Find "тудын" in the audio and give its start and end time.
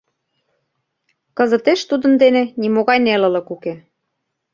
1.89-2.13